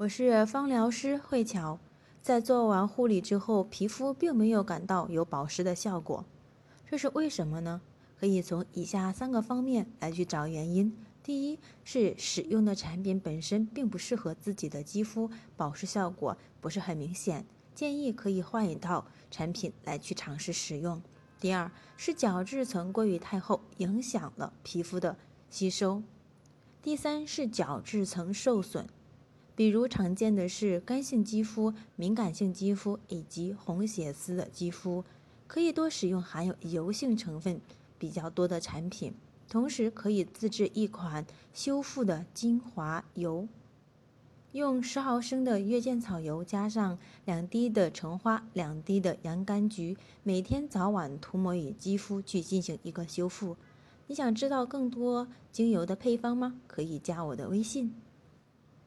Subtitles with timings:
[0.00, 1.78] 我是芳疗师慧乔，
[2.22, 6.24] 在做完护理之后，皮肤并没有感到有保湿的效果，
[6.86, 7.82] 这是为什么呢？
[8.18, 10.96] 可以从以下三个方面来去找原因。
[11.22, 17.44] 第一是使用的产品本身并不适合自己的肌肤，保湿效果不是很明显，
[17.74, 21.02] 建议可以换一套产品来去尝试使用。
[21.38, 25.18] 第二是角质层过于太厚，影响了皮肤的
[25.50, 26.02] 吸收。
[26.80, 28.88] 第三是角质层受损，
[29.60, 35.04] 比如常见的是干性肌肤、敏感性肌肤以及红血丝的肌肤，
[35.46, 37.60] 可以多使用含有油性成分
[37.98, 39.12] 比较多的产品，
[39.50, 43.46] 同时可以自制一款修复的精华油。
[44.52, 53.58] 用十毫升的月见草油加上两滴的橙花、两滴的洋甘菊，每天早晚涂抹于肌肤去进行一个修复。
[54.06, 56.58] 你想知道更多精油的配方吗？
[56.66, 57.92] 可以加我的微信。